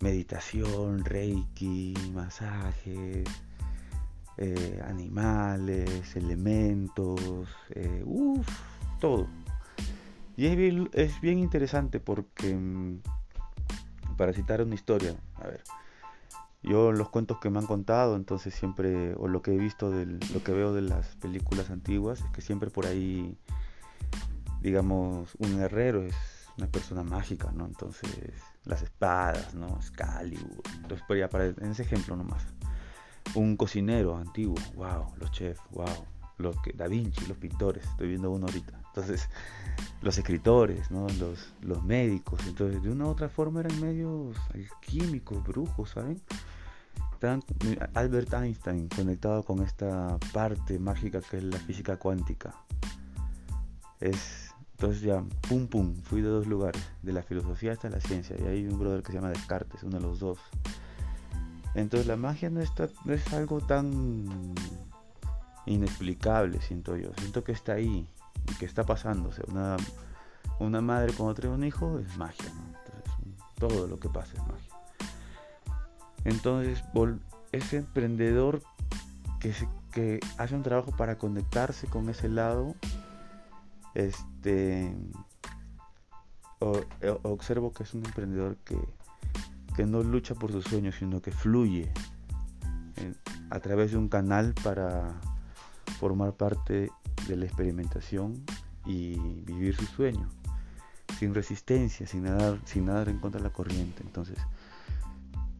meditación, 0.00 1.04
reiki, 1.04 1.94
masajes, 2.12 3.24
eh, 4.36 4.82
animales, 4.86 6.14
elementos, 6.14 7.48
uff, 8.04 8.48
todo. 9.00 9.26
Y 10.36 10.46
es 10.46 10.56
bien, 10.56 10.90
es 10.92 11.20
bien 11.20 11.38
interesante 11.38 11.98
porque, 11.98 12.54
mm, 12.54 13.00
para 14.16 14.32
citar 14.32 14.60
una 14.62 14.74
historia, 14.74 15.14
a 15.36 15.46
ver, 15.46 15.62
yo 16.62 16.92
los 16.92 17.08
cuentos 17.10 17.38
que 17.38 17.48
me 17.48 17.58
han 17.58 17.66
contado, 17.66 18.16
entonces 18.16 18.54
siempre, 18.54 19.14
o 19.14 19.28
lo 19.28 19.40
que 19.40 19.54
he 19.54 19.58
visto, 19.58 19.90
de 19.90 20.06
lo 20.06 20.42
que 20.42 20.52
veo 20.52 20.72
de 20.74 20.82
las 20.82 21.14
películas 21.16 21.70
antiguas, 21.70 22.20
es 22.20 22.30
que 22.32 22.40
siempre 22.40 22.70
por 22.70 22.86
ahí, 22.86 23.38
digamos, 24.60 25.34
un 25.38 25.60
herrero 25.60 26.02
es 26.02 26.14
una 26.58 26.66
persona 26.66 27.02
mágica, 27.02 27.52
¿no? 27.52 27.66
Entonces, 27.66 28.10
las 28.64 28.82
espadas, 28.82 29.54
¿no? 29.54 29.68
Excalibur. 29.76 30.62
Entonces, 30.82 31.28
para, 31.30 31.46
en 31.46 31.70
ese 31.70 31.82
ejemplo 31.82 32.16
nomás. 32.16 32.42
Un 33.34 33.56
cocinero 33.56 34.16
antiguo, 34.16 34.56
wow, 34.74 35.14
los 35.18 35.30
chefs, 35.30 35.60
wow. 35.70 36.04
Los 36.38 36.60
que, 36.62 36.72
da 36.72 36.86
Vinci, 36.88 37.26
los 37.26 37.38
pintores, 37.38 37.84
estoy 37.86 38.08
viendo 38.08 38.30
uno 38.30 38.46
ahorita. 38.46 38.80
Entonces, 38.96 39.28
los 40.00 40.16
escritores, 40.16 40.90
¿no? 40.90 41.06
Los, 41.18 41.52
los 41.60 41.84
médicos. 41.84 42.40
Entonces, 42.46 42.82
de 42.82 42.90
una 42.90 43.04
u 43.04 43.08
otra 43.08 43.28
forma 43.28 43.60
eran 43.60 43.78
medios 43.78 44.34
químicos, 44.80 45.44
brujos, 45.44 45.90
¿saben? 45.90 46.20
Albert 47.94 48.32
Einstein 48.32 48.88
conectado 48.88 49.42
con 49.42 49.62
esta 49.62 50.18
parte 50.32 50.78
mágica 50.78 51.20
que 51.20 51.38
es 51.38 51.44
la 51.44 51.58
física 51.58 51.98
cuántica. 51.98 52.54
Es 54.00 54.46
entonces 54.72 55.02
ya, 55.02 55.24
pum 55.48 55.66
pum, 55.68 55.94
fui 56.02 56.20
de 56.20 56.28
dos 56.28 56.46
lugares, 56.46 56.82
de 57.02 57.14
la 57.14 57.22
filosofía 57.22 57.72
hasta 57.72 57.88
la 57.88 58.00
ciencia. 58.00 58.36
Y 58.38 58.46
hay 58.46 58.66
un 58.66 58.78
brother 58.78 59.02
que 59.02 59.12
se 59.12 59.14
llama 59.18 59.30
Descartes, 59.30 59.82
uno 59.82 59.96
de 59.96 60.02
los 60.02 60.20
dos. 60.20 60.38
Entonces 61.74 62.06
la 62.06 62.16
magia 62.16 62.50
no, 62.50 62.60
está, 62.60 62.88
no 63.04 63.14
es 63.14 63.32
algo 63.32 63.60
tan 63.62 64.54
inexplicable, 65.64 66.60
siento 66.60 66.96
yo. 66.96 67.10
Siento 67.18 67.42
que 67.42 67.52
está 67.52 67.72
ahí 67.72 68.06
que 68.58 68.64
está 68.64 68.84
pasando. 68.84 69.30
una, 69.48 69.76
una 70.58 70.80
madre 70.80 71.12
cuando 71.12 71.34
trae 71.34 71.50
un 71.50 71.64
hijo 71.64 71.98
es 71.98 72.16
magia. 72.16 72.50
Todo 73.58 73.86
lo 73.86 73.98
que 73.98 74.08
pasa 74.08 74.34
es 74.34 74.40
magia. 74.40 74.76
Entonces, 76.24 76.82
ese 77.52 77.78
emprendedor 77.78 78.62
que, 79.40 79.54
que 79.92 80.20
hace 80.38 80.54
un 80.54 80.62
trabajo 80.62 80.90
para 80.92 81.18
conectarse 81.18 81.86
con 81.86 82.08
ese 82.08 82.28
lado 82.28 82.74
este 83.94 84.94
eh, 86.60 87.18
observo 87.22 87.72
que 87.72 87.82
es 87.82 87.94
un 87.94 88.04
emprendedor 88.04 88.56
que, 88.64 88.76
no 89.84 90.02
lucha 90.02 90.34
por 90.34 90.52
sus 90.52 90.64
sueños, 90.64 90.94
sino 90.98 91.20
que 91.20 91.30
fluye 91.30 91.92
a 93.50 93.60
través 93.60 93.90
de 93.90 93.98
un 93.98 94.08
canal 94.08 94.54
para 94.64 95.20
formar 95.98 96.32
parte 96.34 96.90
de 97.26 97.36
la 97.36 97.44
experimentación 97.44 98.44
y 98.84 99.18
vivir 99.18 99.74
su 99.74 99.86
sueño, 99.86 100.28
sin 101.18 101.34
resistencia, 101.34 102.06
sin 102.06 102.24
nadar, 102.24 102.60
sin 102.64 102.86
nadar 102.86 103.08
en 103.08 103.18
contra 103.18 103.40
de 103.40 103.44
la 103.44 103.52
corriente. 103.52 104.02
Entonces, 104.02 104.38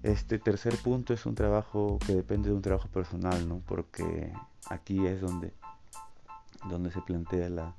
este 0.03 0.39
tercer 0.39 0.77
punto 0.77 1.13
es 1.13 1.27
un 1.27 1.35
trabajo 1.35 1.99
que 2.07 2.15
depende 2.15 2.51
de 2.51 2.55
un 2.55 2.63
trabajo 2.63 2.89
personal, 2.89 3.49
¿no? 3.49 3.61
Porque 3.67 4.33
aquí 4.69 5.05
es 5.07 5.21
donde, 5.21 5.53
donde 6.69 6.93
se 6.93 7.01
plantea 7.01 7.49
la, 7.49 7.75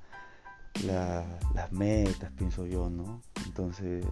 las 0.84 1.72
metas, 1.72 2.30
pienso 2.32 2.66
yo, 2.66 2.90
¿no? 2.90 3.22
Entonces, 3.46 4.04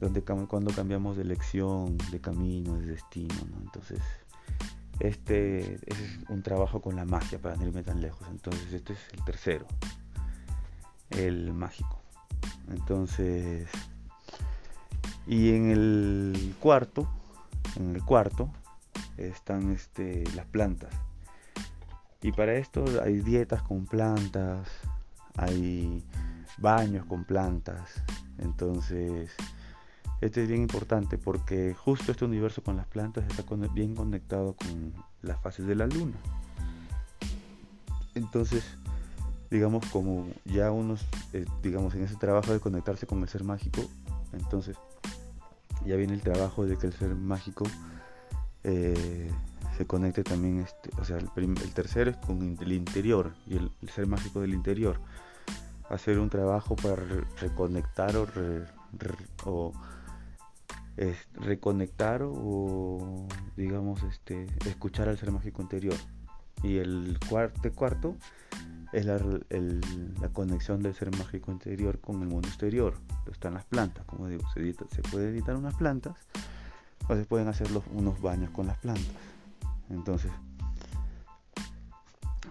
donde, 0.00 0.22
cuando 0.22 0.72
cambiamos 0.74 1.16
de 1.16 1.22
elección, 1.22 1.96
de 2.10 2.20
camino, 2.20 2.74
de 2.74 2.86
destino, 2.86 3.34
¿no? 3.50 3.62
Entonces, 3.62 4.00
este 5.00 5.74
es 5.86 6.20
un 6.28 6.42
trabajo 6.42 6.80
con 6.80 6.94
la 6.94 7.04
magia 7.04 7.38
para 7.38 7.56
no 7.56 7.66
irme 7.66 7.82
tan 7.82 8.00
lejos. 8.00 8.26
Entonces, 8.30 8.72
este 8.72 8.92
es 8.92 9.00
el 9.12 9.24
tercero, 9.24 9.66
el 11.10 11.52
mágico. 11.52 12.00
Entonces, 12.68 13.68
y 15.26 15.54
en 15.54 15.70
el 15.70 16.54
cuarto, 16.60 17.08
en 17.76 17.96
el 17.96 18.04
cuarto, 18.04 18.52
están 19.16 19.72
este, 19.72 20.24
las 20.34 20.46
plantas. 20.46 20.92
Y 22.22 22.32
para 22.32 22.54
esto 22.54 22.84
hay 23.02 23.20
dietas 23.20 23.62
con 23.62 23.86
plantas, 23.86 24.68
hay 25.36 26.04
baños 26.58 27.06
con 27.06 27.24
plantas. 27.24 28.02
Entonces, 28.38 29.30
este 30.20 30.42
es 30.42 30.48
bien 30.48 30.62
importante 30.62 31.18
porque 31.18 31.74
justo 31.74 32.12
este 32.12 32.24
universo 32.24 32.62
con 32.62 32.76
las 32.76 32.86
plantas 32.86 33.24
está 33.28 33.44
bien 33.72 33.94
conectado 33.94 34.54
con 34.54 34.92
las 35.22 35.40
fases 35.40 35.66
de 35.66 35.74
la 35.74 35.86
luna. 35.86 36.16
Entonces, 38.14 38.64
digamos, 39.50 39.86
como 39.86 40.26
ya 40.44 40.70
unos, 40.70 41.06
eh, 41.32 41.46
digamos, 41.62 41.94
en 41.94 42.04
ese 42.04 42.16
trabajo 42.16 42.52
de 42.52 42.60
conectarse 42.60 43.06
con 43.06 43.22
el 43.22 43.28
ser 43.28 43.44
mágico, 43.44 43.82
entonces 44.32 44.76
ya 45.86 45.96
viene 45.96 46.14
el 46.14 46.22
trabajo 46.22 46.66
de 46.66 46.76
que 46.76 46.86
el 46.86 46.92
ser 46.92 47.14
mágico 47.14 47.64
eh, 48.64 49.30
se 49.78 49.86
conecte 49.86 50.22
también, 50.22 50.60
este, 50.60 50.90
o 51.00 51.04
sea, 51.04 51.18
el, 51.18 51.72
tercero 51.72 52.10
es 52.10 52.16
con 52.18 52.58
el 52.60 52.72
interior 52.72 53.32
y 53.46 53.56
el 53.56 53.70
ser 53.88 54.06
mágico 54.06 54.40
del 54.40 54.52
interior 54.52 55.00
hacer 55.90 56.18
un 56.18 56.30
trabajo 56.30 56.76
para 56.76 56.96
reconectar 57.40 58.14
o, 59.44 59.72
reconectar 61.34 62.22
o 62.22 63.26
digamos 63.56 64.02
este 64.02 64.46
escuchar 64.66 65.08
al 65.08 65.16
ser 65.16 65.32
mágico 65.32 65.62
interior 65.62 65.96
Y 66.62 66.76
el 66.76 67.18
cuarto, 67.28 67.72
cuarto 67.72 68.16
es 68.92 69.06
la, 69.06 69.18
la, 69.18 70.28
conexión 70.32 70.82
del 70.82 70.94
ser 70.94 71.16
mágico 71.16 71.52
interior 71.52 72.00
con 72.00 72.20
el 72.22 72.28
mundo 72.28 72.48
exterior. 72.48 72.94
Están 73.30 73.54
las 73.54 73.64
plantas, 73.64 74.04
como 74.04 74.26
digo, 74.26 74.42
se, 74.52 74.72
se 74.72 75.02
puede 75.10 75.30
editar 75.30 75.54
unas 75.56 75.74
plantas 75.76 76.16
o 77.08 77.14
se 77.14 77.24
pueden 77.24 77.48
hacer 77.48 77.68
unos 77.92 78.20
baños 78.20 78.50
con 78.50 78.66
las 78.66 78.78
plantas. 78.78 79.14
Entonces, 79.90 80.32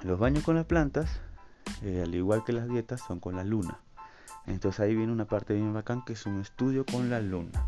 los 0.04 0.18
baños 0.18 0.44
con 0.44 0.56
las 0.56 0.66
plantas, 0.66 1.20
eh, 1.82 2.04
al 2.06 2.16
igual 2.16 2.44
que 2.46 2.54
las 2.54 2.70
dietas, 2.70 3.02
son 3.02 3.20
con 3.20 3.36
la 3.36 3.44
luna. 3.44 3.80
Entonces 4.48 4.80
ahí 4.80 4.96
viene 4.96 5.12
una 5.12 5.26
parte 5.26 5.54
bien 5.54 5.74
bacán 5.74 6.04
que 6.06 6.14
es 6.14 6.26
un 6.26 6.40
estudio 6.40 6.86
con 6.86 7.10
la 7.10 7.20
luna. 7.20 7.68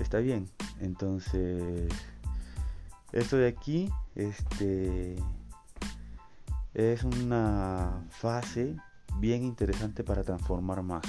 Está 0.00 0.18
bien. 0.18 0.48
Entonces, 0.80 1.88
esto 3.12 3.36
de 3.36 3.48
aquí, 3.48 3.90
este, 4.14 5.16
es 6.74 7.04
una 7.04 8.04
fase 8.10 8.76
bien 9.18 9.44
interesante 9.44 10.02
para 10.04 10.24
transformar 10.24 10.82
más. 10.82 11.04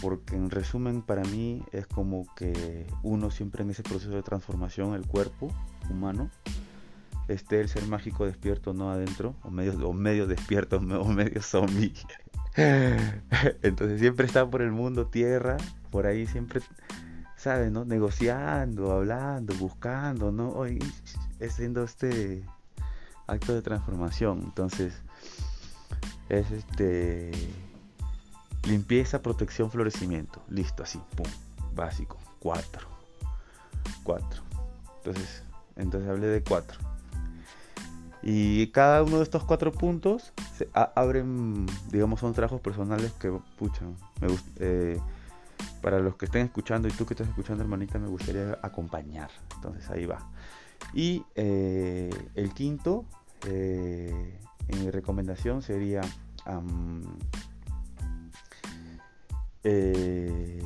Porque 0.00 0.36
en 0.36 0.50
resumen 0.50 1.02
para 1.02 1.22
mí 1.22 1.62
es 1.72 1.86
como 1.86 2.26
que 2.34 2.86
uno 3.02 3.30
siempre 3.30 3.62
en 3.62 3.70
ese 3.70 3.82
proceso 3.82 4.12
de 4.12 4.22
transformación, 4.22 4.94
el 4.94 5.06
cuerpo 5.06 5.52
humano, 5.90 6.30
esté 7.28 7.60
el 7.60 7.68
ser 7.68 7.86
mágico 7.86 8.24
despierto 8.24 8.72
no 8.72 8.90
adentro, 8.90 9.34
o 9.42 9.50
medio, 9.50 9.88
o 9.88 9.92
medio 9.92 10.26
despierto 10.26 10.76
o 11.00 11.04
medio 11.04 11.42
zombie. 11.42 11.92
Entonces 13.62 14.00
siempre 14.00 14.26
está 14.26 14.48
por 14.48 14.62
el 14.62 14.72
mundo 14.72 15.06
tierra, 15.06 15.56
por 15.90 16.06
ahí 16.06 16.26
siempre, 16.26 16.60
¿sabes? 17.40 17.72
¿no? 17.72 17.86
Negociando, 17.86 18.92
hablando, 18.92 19.54
buscando, 19.54 20.30
¿no? 20.30 20.50
Hoy 20.50 20.78
haciendo 21.40 21.82
este 21.84 22.44
acto 23.26 23.54
de 23.54 23.62
transformación. 23.62 24.42
Entonces, 24.44 24.92
es 26.28 26.50
este 26.50 27.30
limpieza, 28.64 29.22
protección, 29.22 29.70
florecimiento. 29.70 30.42
Listo, 30.48 30.82
así, 30.82 31.00
pum, 31.16 31.26
básico. 31.74 32.18
Cuatro. 32.40 32.86
Cuatro. 34.02 34.42
Entonces, 34.98 35.42
entonces 35.76 36.10
hablé 36.10 36.26
de 36.26 36.42
cuatro. 36.42 36.78
Y 38.22 38.66
cada 38.66 39.02
uno 39.02 39.16
de 39.16 39.22
estos 39.22 39.44
cuatro 39.44 39.72
puntos 39.72 40.34
se 40.58 40.68
abren, 40.74 41.64
digamos, 41.90 42.20
son 42.20 42.34
trabajos 42.34 42.60
personales 42.60 43.12
que, 43.12 43.32
pucha, 43.58 43.86
me 44.20 44.28
eh, 44.58 45.00
para 45.82 45.98
los 46.00 46.16
que 46.16 46.26
estén 46.26 46.46
escuchando 46.46 46.88
y 46.88 46.90
tú 46.92 47.06
que 47.06 47.14
estás 47.14 47.28
escuchando, 47.28 47.62
hermanita, 47.62 47.98
me 47.98 48.08
gustaría 48.08 48.58
acompañar. 48.62 49.30
Entonces 49.56 49.88
ahí 49.90 50.06
va. 50.06 50.18
Y 50.94 51.24
eh, 51.34 52.10
el 52.34 52.52
quinto 52.52 53.04
eh, 53.46 54.38
en 54.68 54.84
mi 54.84 54.90
recomendación 54.90 55.62
sería 55.62 56.02
eh, 59.64 60.62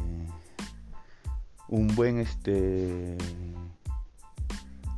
un 1.69 1.89
buen 1.95 2.19
este 2.19 3.17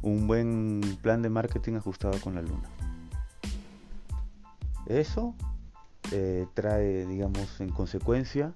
un 0.03 0.27
buen 0.27 0.81
plan 1.03 1.23
de 1.23 1.31
marketing 1.31 1.75
ajustado 1.75 2.21
con 2.21 2.35
la 2.35 2.43
luna 2.43 2.69
eso 4.87 5.35
eh, 6.13 6.47
trae 6.55 7.07
digamos 7.07 7.61
en 7.61 7.71
consecuencia 7.71 8.55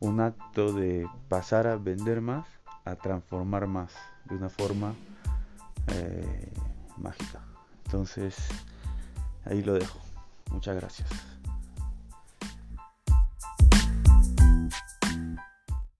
un 0.00 0.20
acto 0.20 0.72
de 0.72 1.08
pasar 1.28 1.66
a 1.66 1.76
vender 1.76 2.20
más 2.20 2.46
a 2.84 2.96
transformar 2.96 3.66
más 3.66 3.92
de 4.24 4.36
una 4.36 4.48
forma 4.48 4.94
mágica 6.96 7.40
entonces, 7.88 8.36
ahí 9.46 9.62
lo 9.62 9.72
dejo. 9.72 9.98
Muchas 10.50 10.76
gracias. 10.76 11.08